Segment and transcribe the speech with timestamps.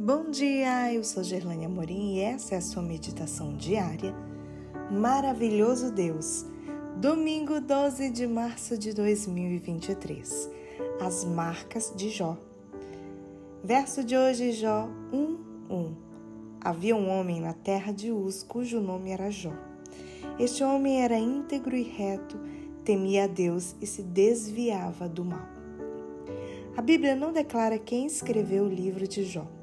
[0.00, 4.14] Bom dia, eu sou Gerlane Amorim e essa é a sua meditação diária.
[4.92, 6.46] Maravilhoso Deus,
[6.94, 10.48] domingo 12 de março de 2023.
[11.00, 12.38] As marcas de Jó.
[13.64, 15.92] Verso de hoje, Jó 1:1.
[16.60, 19.52] Havia um homem na terra de Uz cujo nome era Jó.
[20.38, 22.38] Este homem era íntegro e reto,
[22.84, 25.48] temia a Deus e se desviava do mal.
[26.76, 29.57] A Bíblia não declara quem escreveu o livro de Jó.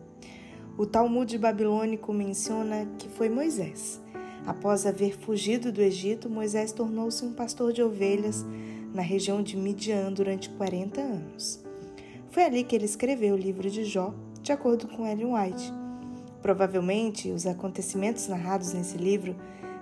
[0.78, 4.02] O Talmud babilônico menciona que foi Moisés.
[4.46, 8.46] Após haver fugido do Egito, Moisés tornou-se um pastor de ovelhas
[8.94, 11.64] na região de Midian durante 40 anos.
[12.30, 15.72] Foi ali que ele escreveu o livro de Jó, de acordo com Ellen White.
[16.42, 19.34] Provavelmente, os acontecimentos narrados nesse livro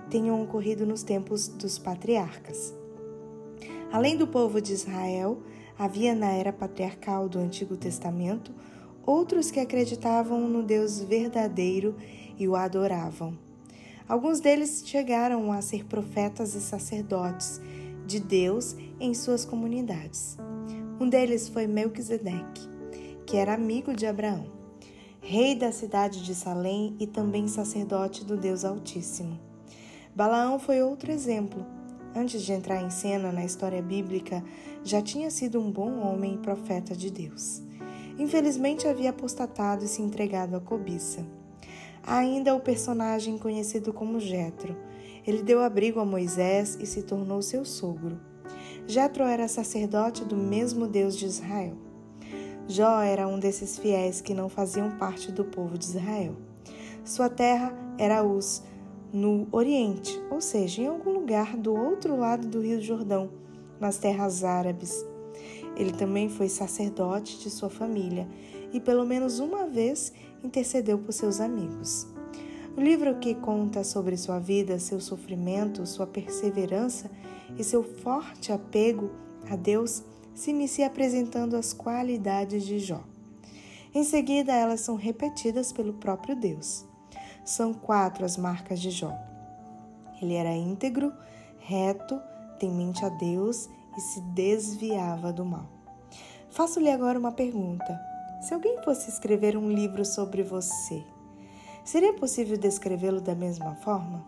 [0.08, 2.72] tenham ocorrido nos tempos dos patriarcas.
[3.90, 5.42] Além do povo de Israel,
[5.76, 8.52] havia na era patriarcal do Antigo Testamento
[9.06, 11.94] outros que acreditavam no Deus verdadeiro
[12.38, 13.36] e o adoravam.
[14.08, 17.60] Alguns deles chegaram a ser profetas e sacerdotes
[18.06, 20.36] de Deus em suas comunidades.
[21.00, 22.68] Um deles foi Melquisedeque,
[23.26, 24.46] que era amigo de Abraão,
[25.20, 29.38] rei da cidade de Salém e também sacerdote do Deus Altíssimo.
[30.14, 31.64] Balaão foi outro exemplo.
[32.14, 34.44] Antes de entrar em cena na história bíblica,
[34.84, 37.62] já tinha sido um bom homem e profeta de Deus.
[38.18, 41.24] Infelizmente havia apostatado e se entregado à cobiça.
[42.02, 44.76] Há ainda o personagem conhecido como Jetro.
[45.26, 48.20] Ele deu abrigo a Moisés e se tornou seu sogro.
[48.86, 51.74] Jetro era sacerdote do mesmo Deus de Israel.
[52.68, 56.36] Jó era um desses fiéis que não faziam parte do povo de Israel.
[57.04, 58.62] Sua terra era Uz,
[59.12, 63.30] no Oriente, ou seja, em algum lugar do outro lado do Rio Jordão,
[63.78, 65.04] nas terras árabes.
[65.76, 68.28] Ele também foi sacerdote de sua família
[68.72, 72.06] e, pelo menos uma vez, intercedeu por seus amigos.
[72.76, 77.10] O livro que conta sobre sua vida, seu sofrimento, sua perseverança
[77.56, 79.10] e seu forte apego
[79.48, 80.02] a Deus
[80.34, 83.00] se inicia apresentando as qualidades de Jó.
[83.94, 86.84] Em seguida, elas são repetidas pelo próprio Deus.
[87.44, 89.12] São quatro as marcas de Jó.
[90.20, 91.12] Ele era íntegro,
[91.60, 92.20] reto,
[92.58, 95.68] temente a Deus e se desviava do mal.
[96.50, 98.00] Faço-lhe agora uma pergunta.
[98.40, 101.02] Se alguém fosse escrever um livro sobre você,
[101.84, 104.24] seria possível descrevê-lo da mesma forma?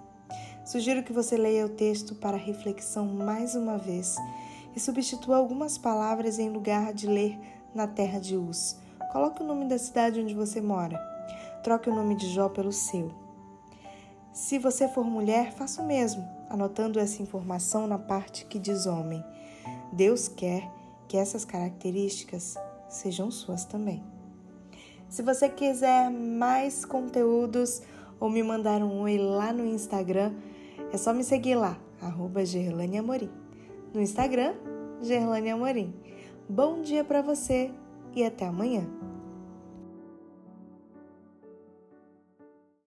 [0.65, 4.16] Sugiro que você leia o texto para reflexão mais uma vez
[4.75, 7.38] e substitua algumas palavras em lugar de ler
[7.75, 8.76] na terra de Uz.
[9.12, 10.99] Coloque o nome da cidade onde você mora.
[11.62, 13.25] Troque o nome de Jó pelo seu.
[14.37, 19.25] Se você for mulher, faça o mesmo, anotando essa informação na parte que diz homem.
[19.91, 20.71] Deus quer
[21.09, 22.55] que essas características
[22.87, 24.05] sejam suas também.
[25.09, 27.81] Se você quiser mais conteúdos
[28.21, 30.35] ou me mandar um oi lá no Instagram,
[30.93, 32.41] é só me seguir lá, arroba
[32.99, 33.31] Amorim.
[33.95, 34.55] No Instagram,
[35.01, 35.95] Gerlane Amorim.
[36.47, 37.71] Bom dia para você
[38.15, 38.87] e até amanhã.